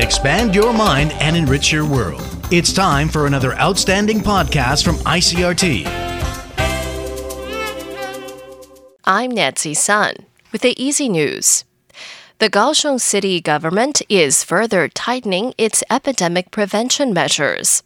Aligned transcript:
Expand 0.00 0.54
your 0.54 0.72
mind 0.72 1.12
and 1.20 1.36
enrich 1.36 1.70
your 1.70 1.84
world. 1.86 2.22
It's 2.50 2.72
time 2.72 3.06
for 3.06 3.26
another 3.26 3.52
outstanding 3.56 4.20
podcast 4.20 4.82
from 4.82 4.96
ICRT. 4.96 5.84
I'm 9.04 9.30
Nancy 9.30 9.74
Sun 9.74 10.14
with 10.52 10.62
the 10.62 10.82
Easy 10.82 11.06
News. 11.06 11.64
The 12.40 12.48
Kaohsiung 12.48 12.98
city 12.98 13.38
government 13.42 14.00
is 14.08 14.44
further 14.44 14.88
tightening 14.88 15.52
its 15.58 15.84
epidemic 15.90 16.50
prevention 16.50 17.12
measures. 17.12 17.82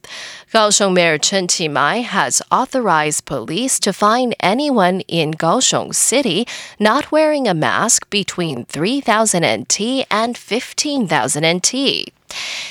Kaohsiung 0.52 0.94
Mayor 0.94 1.18
Chen 1.18 1.48
Chi-mai 1.48 2.02
has 2.02 2.40
authorized 2.52 3.24
police 3.24 3.80
to 3.80 3.92
fine 3.92 4.32
anyone 4.38 5.00
in 5.08 5.34
Kaohsiung 5.34 5.92
City 5.92 6.46
not 6.78 7.10
wearing 7.10 7.48
a 7.48 7.52
mask 7.52 8.08
between 8.10 8.64
3,000 8.66 9.42
NT 9.44 10.06
and 10.08 10.38
15,000 10.38 11.44
NT. 11.44 12.12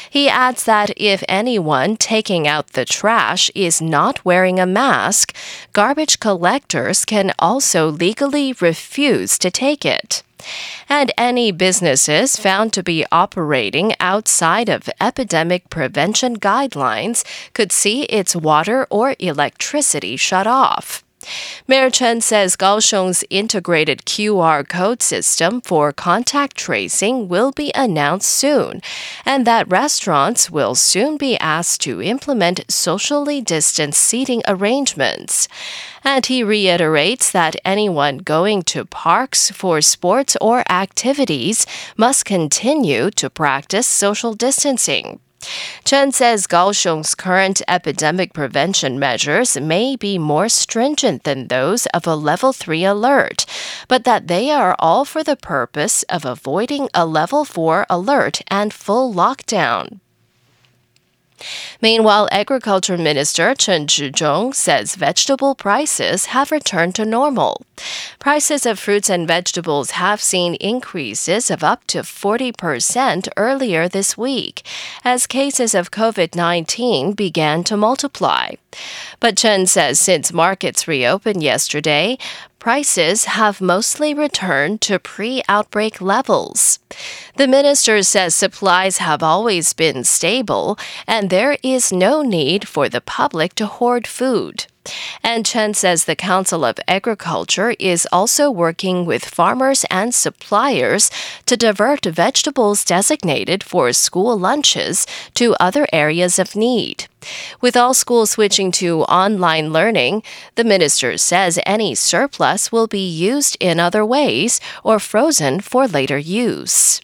He 0.09 0.30
adds 0.30 0.63
that 0.66 0.91
if 0.98 1.23
anyone 1.27 1.98
taking 1.98 2.48
out 2.48 2.73
the 2.73 2.85
trash 2.85 3.49
is 3.55 3.81
not 3.81 4.23
wearing 4.26 4.59
a 4.59 4.66
mask, 4.66 5.36
garbage 5.73 6.20
collectors 6.20 7.05
can 7.05 7.34
also 7.39 7.89
legally 7.89 8.53
refuse 8.53 9.38
to 9.39 9.49
take 9.52 9.86
it 9.86 10.23
and 10.89 11.12
any 11.17 11.52
businesses 11.52 12.38
found 12.38 12.73
to 12.73 12.84
be 12.84 13.05
operating 13.12 13.94
outside 13.99 14.70
of 14.70 14.89
epidemic 14.99 15.70
prevention 15.70 16.38
guidelines 16.38 17.23
could 17.53 17.72
see 17.72 18.03
its 18.03 18.36
water 18.36 18.88
or 18.89 19.16
electricity 19.20 20.16
shut 20.17 20.48
off. 20.48 21.03
Mayor 21.67 21.89
Chen 21.89 22.21
says 22.21 22.55
Kaohsiung's 22.55 23.23
integrated 23.29 23.99
QR 23.99 24.67
code 24.67 25.01
system 25.01 25.61
for 25.61 25.91
contact 25.91 26.55
tracing 26.57 27.27
will 27.27 27.51
be 27.51 27.71
announced 27.75 28.29
soon, 28.29 28.81
and 29.25 29.45
that 29.47 29.69
restaurants 29.69 30.49
will 30.49 30.75
soon 30.75 31.17
be 31.17 31.37
asked 31.37 31.81
to 31.81 32.02
implement 32.02 32.69
socially 32.69 33.41
distanced 33.41 34.02
seating 34.02 34.41
arrangements. 34.47 35.47
And 36.03 36.25
he 36.25 36.43
reiterates 36.43 37.31
that 37.31 37.55
anyone 37.63 38.17
going 38.17 38.63
to 38.63 38.85
parks 38.85 39.52
for 39.52 39.81
sports 39.81 40.35
or 40.41 40.63
activities 40.69 41.65
must 41.97 42.25
continue 42.25 43.09
to 43.11 43.30
practice 43.30 43.87
social 43.87 44.33
distancing. 44.33 45.19
Chen 45.83 46.11
says 46.11 46.47
Kaohsiung's 46.47 47.16
current 47.16 47.61
epidemic 47.67 48.33
prevention 48.33 48.99
measures 48.99 49.59
may 49.59 49.95
be 49.95 50.17
more 50.17 50.49
stringent 50.49 51.23
than 51.23 51.47
those 51.47 51.86
of 51.88 52.08
a 52.08 52.16
level 52.16 52.53
3 52.53 52.86
alert, 52.86 53.45
but 53.88 54.03
that 54.03 54.27
they 54.27 54.52
are 54.52 54.75
all 54.80 55.05
for 55.05 55.23
the 55.23 55.36
purpose 55.36 56.03
of 56.03 56.25
avoiding 56.25 56.89
a 56.94 57.05
level 57.05 57.45
4 57.45 57.86
alert 57.89 58.41
and 58.47 58.73
full 58.73 59.14
lockdown. 59.14 60.02
Meanwhile, 61.81 62.30
Agriculture 62.31 62.97
Minister 62.97 63.53
Chen 63.55 63.88
Chi-chung 63.88 64.53
says 64.53 64.95
vegetable 64.95 65.55
prices 65.55 66.25
have 66.27 66.52
returned 66.52 66.95
to 66.95 67.05
normal. 67.05 67.61
Prices 68.19 68.66
of 68.66 68.80
fruits 68.80 69.09
and 69.09 69.27
vegetables 69.27 69.91
have 69.91 70.21
seen 70.21 70.55
increases 70.55 71.52
of 71.52 71.64
up 71.64 71.86
to 71.88 71.99
40% 71.99 73.27
earlier 73.36 73.88
this 73.88 74.17
week 74.17 74.64
as 75.03 75.27
cases 75.27 75.73
of 75.75 75.91
COVID 75.91 76.36
19 76.36 77.14
began 77.14 77.64
to 77.66 77.77
multiply. 77.77 78.52
But 79.19 79.38
Chen 79.38 79.66
says 79.66 79.99
since 79.99 80.33
markets 80.33 80.88
reopened 80.88 81.44
yesterday, 81.44 82.17
prices 82.64 83.25
have 83.25 83.59
mostly 83.59 84.14
returned 84.14 84.80
to 84.80 84.97
pre 84.97 85.44
outbreak 85.50 86.00
levels. 86.00 86.80
The 87.36 87.45
minister 87.45 88.02
says 88.03 88.33
supplies 88.33 89.00
have 89.00 89.22
always 89.22 89.73
been 89.73 90.05
stable 90.05 90.78
and 91.05 91.30
there 91.30 91.58
is 91.61 91.92
no 91.92 92.22
need 92.22 92.66
for 92.66 92.88
the 92.88 93.02
public 93.02 93.53
to 93.55 93.66
hoard 93.66 94.08
food. 94.08 94.67
And 95.23 95.45
Chen 95.45 95.73
says 95.73 96.04
the 96.04 96.16
Council 96.16 96.66
of 96.66 96.80
Agriculture 96.88 97.76
is 97.80 98.08
also 98.11 98.52
working 98.52 99.05
with 99.05 99.23
farmers 99.23 99.86
and 99.89 100.14
suppliers 100.14 101.10
to 101.45 101.55
divert 101.55 102.05
vegetables 102.05 102.83
designated 102.83 103.64
for 103.64 103.93
school 103.93 104.38
lunches 104.38 105.08
to 105.36 105.55
other 105.60 105.88
areas 105.93 106.38
of 106.38 106.55
need. 106.55 107.08
With 107.61 107.77
all 107.77 107.93
schools 107.93 108.32
switching 108.32 108.72
to 108.73 109.04
online 109.04 109.72
learning, 109.72 110.23
the 110.55 110.66
minister 110.66 111.17
says 111.17 111.60
any 111.66 111.95
surplus 111.95 112.72
will 112.72 112.88
be 112.88 113.08
used 113.08 113.55
in 113.61 113.80
other 113.80 114.05
ways 114.05 114.60
or 114.83 114.99
frozen 114.99 115.61
for 115.61 115.88
later 115.88 116.17
use. 116.17 116.99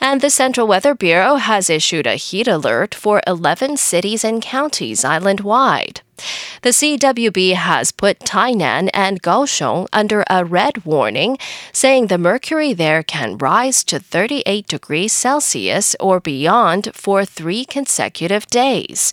And 0.00 0.20
the 0.20 0.30
Central 0.30 0.66
Weather 0.66 0.94
Bureau 0.94 1.36
has 1.36 1.68
issued 1.68 2.06
a 2.06 2.14
heat 2.14 2.48
alert 2.48 2.94
for 2.94 3.20
11 3.26 3.76
cities 3.76 4.24
and 4.24 4.40
counties 4.40 5.04
island 5.04 5.40
wide. 5.40 6.00
The 6.62 6.70
CWB 6.70 7.54
has 7.54 7.90
put 7.90 8.18
Tainan 8.18 8.90
and 8.92 9.22
Kaohsiung 9.22 9.86
under 9.94 10.24
a 10.28 10.44
red 10.44 10.84
warning, 10.84 11.38
saying 11.72 12.08
the 12.08 12.18
mercury 12.18 12.74
there 12.74 13.02
can 13.02 13.38
rise 13.38 13.82
to 13.84 13.98
38 13.98 14.68
degrees 14.68 15.14
Celsius 15.14 15.96
or 15.98 16.20
beyond 16.20 16.90
for 16.92 17.24
three 17.24 17.64
consecutive 17.64 18.46
days. 18.48 19.10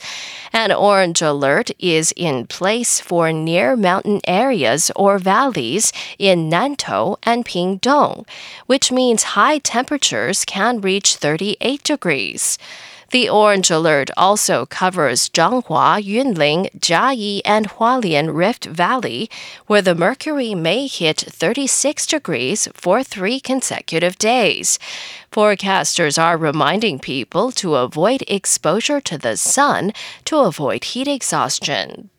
An 0.52 0.74
orange 0.74 1.22
alert 1.22 1.72
is 1.80 2.14
in 2.18 2.48
place 2.48 3.00
for 3.00 3.32
near 3.32 3.78
mountain 3.78 4.20
areas 4.28 4.92
or 4.98 5.18
valleys 5.18 5.94
in 6.20 6.50
Nantou 6.50 7.16
and 7.24 7.46
Pingtung, 7.46 8.28
which 8.66 8.92
means 8.92 9.38
high 9.40 9.60
temperatures 9.60 10.44
can 10.44 10.82
reach 10.82 11.16
38 11.16 11.82
degrees. 11.82 12.58
The 13.12 13.30
orange 13.30 13.70
alert 13.72 14.10
also 14.18 14.66
covers 14.66 15.30
Changhua, 15.30 16.04
Yunlin, 16.04 16.70
Chiayi, 16.80 17.42
and 17.46 17.70
Hualien 17.70 18.36
Rift 18.36 18.66
Valley, 18.66 19.30
where 19.68 19.82
the 19.82 19.96
mercury 19.96 20.54
may 20.54 20.88
hit 20.88 21.22
36 21.22 22.06
degrees 22.06 22.68
for 22.74 23.04
three 23.04 23.40
consecutive 23.40 24.18
days. 24.18 24.78
Forecasters 25.32 26.22
are 26.22 26.38
reminding 26.38 27.00
people 27.00 27.52
to 27.54 27.76
avoid 27.76 28.24
exposure 28.28 29.00
to 29.02 29.18
the 29.18 29.38
sun 29.38 29.94
to 30.26 30.40
avoid 30.40 30.84
heat 30.84 31.08
exhaustion. 31.08 32.10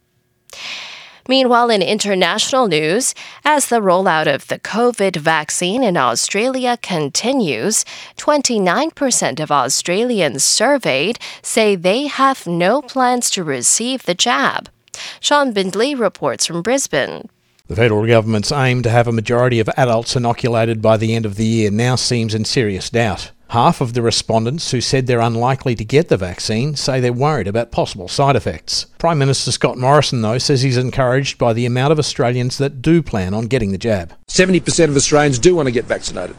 Meanwhile, 1.28 1.68
in 1.68 1.82
international 1.82 2.68
news, 2.68 3.14
as 3.44 3.66
the 3.66 3.82
rollout 3.82 4.34
of 4.34 4.48
the 4.48 4.58
COVID 4.58 5.16
vaccine 5.16 5.84
in 5.84 5.98
Australia 5.98 6.78
continues, 6.80 7.84
29% 8.16 9.38
of 9.38 9.52
Australians 9.52 10.42
surveyed 10.42 11.18
say 11.42 11.76
they 11.76 12.06
have 12.06 12.46
no 12.46 12.80
plans 12.80 13.28
to 13.30 13.44
receive 13.44 14.04
the 14.04 14.14
jab. 14.14 14.70
Sean 15.20 15.52
Bindley 15.52 15.94
reports 15.94 16.46
from 16.46 16.62
Brisbane. 16.62 17.28
The 17.66 17.76
federal 17.76 18.06
government's 18.06 18.50
aim 18.50 18.82
to 18.82 18.90
have 18.90 19.06
a 19.06 19.12
majority 19.12 19.60
of 19.60 19.68
adults 19.76 20.16
inoculated 20.16 20.80
by 20.80 20.96
the 20.96 21.14
end 21.14 21.26
of 21.26 21.34
the 21.34 21.44
year 21.44 21.70
now 21.70 21.96
seems 21.96 22.34
in 22.34 22.46
serious 22.46 22.88
doubt. 22.88 23.32
Half 23.52 23.80
of 23.80 23.94
the 23.94 24.02
respondents 24.02 24.72
who 24.72 24.82
said 24.82 25.06
they're 25.06 25.20
unlikely 25.20 25.74
to 25.76 25.84
get 25.84 26.08
the 26.08 26.18
vaccine 26.18 26.76
say 26.76 27.00
they're 27.00 27.14
worried 27.14 27.48
about 27.48 27.70
possible 27.70 28.06
side 28.06 28.36
effects. 28.36 28.84
Prime 28.98 29.18
Minister 29.18 29.50
Scott 29.52 29.78
Morrison, 29.78 30.20
though, 30.20 30.36
says 30.36 30.60
he's 30.60 30.76
encouraged 30.76 31.38
by 31.38 31.54
the 31.54 31.64
amount 31.64 31.92
of 31.92 31.98
Australians 31.98 32.58
that 32.58 32.82
do 32.82 33.02
plan 33.02 33.32
on 33.32 33.46
getting 33.46 33.72
the 33.72 33.78
jab. 33.78 34.12
70% 34.26 34.90
of 34.90 34.96
Australians 34.96 35.38
do 35.38 35.54
want 35.54 35.66
to 35.66 35.72
get 35.72 35.86
vaccinated. 35.86 36.36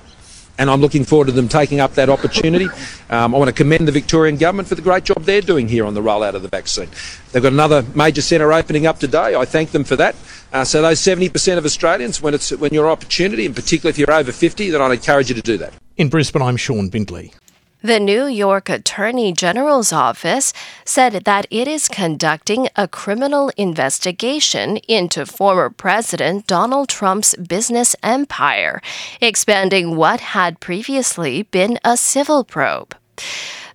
And 0.59 0.70
I'm 0.70 0.81
looking 0.81 1.03
forward 1.03 1.25
to 1.25 1.31
them 1.31 1.47
taking 1.47 1.80
up 1.80 1.96
that 1.96 2.09
opportunity. 2.09 2.68
Um, 3.09 3.34
I 3.34 3.40
want 3.40 3.47
to 3.47 3.56
commend 3.56 3.88
the 3.88 3.91
Victorian 3.91 4.38
Government 4.38 4.68
for 4.68 4.76
the 4.76 4.84
great 4.84 5.06
job 5.06 5.24
they're 5.24 5.41
doing 5.41 5.68
here 5.68 5.86
on 5.86 5.96
the 5.96 6.02
rollout 6.02 6.36
of 6.36 6.44
the 6.44 6.47
vaccine. 6.47 6.90
They've 7.31 7.41
got 7.41 7.53
another 7.53 7.84
major 7.96 8.22
centre 8.22 8.53
opening 8.53 8.86
up 8.86 9.00
today. 9.00 9.34
I 9.36 9.46
thank 9.46 9.72
them 9.72 9.84
for 9.84 9.96
that. 9.96 10.16
Uh, 10.53 10.64
so 10.64 10.84
those 10.84 11.00
70% 11.00 11.58
of 11.58 11.66
Australians, 11.66 12.22
when 12.22 12.36
it's 12.36 12.52
when 12.52 12.72
your 12.72 12.88
opportunity, 12.88 13.47
and 13.47 13.56
particularly 13.56 13.90
if 13.90 13.97
you're 13.97 14.12
over 14.12 14.31
50, 14.31 14.70
then 14.70 14.80
I'd 14.80 14.91
encourage 14.91 15.30
you 15.30 15.36
to 15.36 15.41
do 15.41 15.58
that. 15.58 15.74
In 16.00 16.08
Brisbane, 16.08 16.42
I'm 16.42 16.56
Sean 16.56 16.88
Bindley. 16.88 17.34
The 17.82 18.00
New 18.00 18.26
York 18.26 18.70
Attorney 18.70 19.34
General's 19.34 19.91
office 19.91 20.53
said 20.85 21.26
that 21.26 21.46
it 21.52 21.68
is 21.68 21.90
conducting 21.90 22.70
a 22.78 22.88
criminal 22.88 23.52
investigation 23.58 24.78
into 24.88 25.26
former 25.26 25.70
President 25.70 26.47
Donald 26.47 26.88
Trump's 26.88 27.35
business 27.35 27.97
empire, 28.02 28.82
expanding 29.20 29.97
what 29.97 30.22
had 30.22 30.62
previously 30.62 31.44
been 31.44 31.78
a 31.84 31.97
civil 31.97 32.46
probe. 32.46 32.96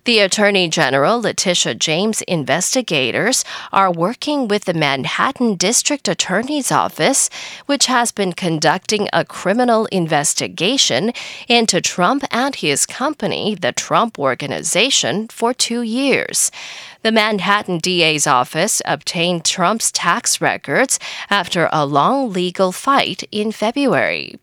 The 0.05 0.19
Attorney 0.19 0.67
General, 0.67 1.19
Letitia 1.19 1.73
James 1.73 2.21
investigators 2.21 3.43
are 3.73 3.91
working 3.91 4.47
with 4.47 4.65
the 4.65 4.73
Manhattan 4.75 5.55
District 5.55 6.07
Attorney's 6.07 6.71
Office, 6.71 7.27
which 7.65 7.87
has 7.87 8.11
been 8.11 8.33
conducting 8.33 9.09
a 9.11 9.25
criminal 9.25 9.87
investigation 9.87 11.11
into 11.47 11.81
Trump 11.81 12.23
and 12.29 12.53
his 12.53 12.85
company, 12.85 13.55
the 13.55 13.71
Trump 13.71 14.19
Organization, 14.19 15.27
for 15.29 15.55
two 15.55 15.81
years. 15.81 16.51
The 17.01 17.11
Manhattan 17.11 17.79
DA's 17.79 18.27
office 18.27 18.83
obtained 18.85 19.43
Trump's 19.43 19.91
tax 19.91 20.39
records 20.39 20.99
after 21.31 21.67
a 21.73 21.83
long 21.83 22.31
legal 22.31 22.71
fight 22.71 23.23
in 23.31 23.51
February. 23.51 24.35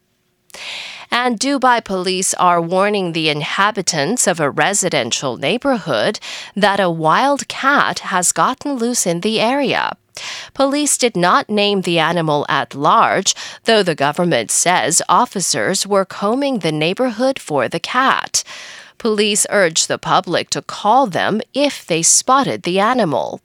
And 1.13 1.39
Dubai 1.39 1.85
police 1.85 2.33
are 2.35 2.59
warning 2.59 3.13
the 3.13 3.29
inhabitants 3.29 4.27
of 4.27 4.41
a 4.41 4.49
residential 4.49 5.37
neighborhood 5.37 6.19
that 6.57 6.81
a 6.81 6.89
wild 6.89 7.49
cat 7.49 7.99
has 7.99 8.33
gotten 8.33 8.77
loose 8.77 9.07
in 9.07 9.21
the 9.21 9.39
area. 9.39 9.99
Police 10.55 10.97
did 10.97 11.15
not 11.15 11.51
name 11.51 11.83
the 11.83 11.99
animal 11.99 12.47
at 12.49 12.75
large, 12.75 13.35
though 13.65 13.83
the 13.83 13.95
government 13.95 14.51
says 14.51 15.03
officers 15.07 15.87
were 15.87 16.07
combing 16.07 16.61
the 16.61 16.73
neighborhood 16.73 17.39
for 17.39 17.69
the 17.69 17.81
cat. 17.81 18.43
Police 18.97 19.47
urge 19.51 19.89
the 19.89 19.99
public 19.99 20.49
to 20.51 20.63
call 20.63 21.09
them 21.09 21.43
if 21.53 21.85
they 21.85 22.03
spotted 22.03 22.63
the 22.63 22.79
animal. 22.79 23.41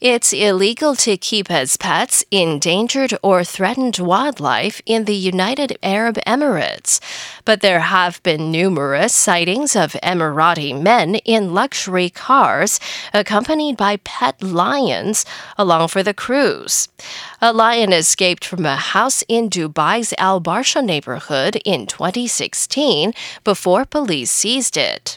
It's 0.00 0.34
illegal 0.34 0.94
to 0.96 1.16
keep 1.16 1.50
as 1.50 1.78
pets 1.78 2.22
endangered 2.30 3.14
or 3.22 3.42
threatened 3.44 3.96
wildlife 3.96 4.82
in 4.84 5.06
the 5.06 5.14
United 5.14 5.78
Arab 5.82 6.18
Emirates, 6.26 7.00
but 7.46 7.62
there 7.62 7.80
have 7.80 8.22
been 8.22 8.50
numerous 8.50 9.14
sightings 9.14 9.74
of 9.74 9.96
Emirati 10.02 10.78
men 10.78 11.14
in 11.24 11.54
luxury 11.54 12.10
cars 12.10 12.78
accompanied 13.14 13.78
by 13.78 13.96
pet 14.04 14.42
lions 14.42 15.24
along 15.56 15.88
for 15.88 16.02
the 16.02 16.12
cruise. 16.12 16.90
A 17.40 17.54
lion 17.54 17.94
escaped 17.94 18.44
from 18.44 18.66
a 18.66 18.76
house 18.76 19.24
in 19.28 19.48
Dubai's 19.48 20.12
Al 20.18 20.42
Barsha 20.42 20.84
neighborhood 20.84 21.56
in 21.64 21.86
2016 21.86 23.14
before 23.44 23.86
police 23.86 24.30
seized 24.30 24.76
it. 24.76 25.16